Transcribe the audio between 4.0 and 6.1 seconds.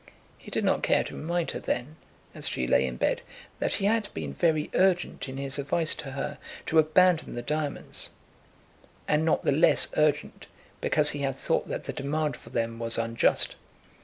been very urgent in his advice